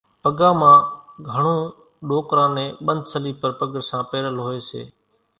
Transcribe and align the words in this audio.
پڳان 0.23 0.53
مان 0.61 0.77
گھڻون 1.31 1.57
ڏوڪران 2.07 2.49
نين 2.55 2.69
ٻنڌ 2.85 3.01
سليپر 3.13 3.51
پڳرسان 3.59 4.01
پيرل 4.09 4.35
هوئيَ 4.45 4.61
سي۔ 4.69 4.81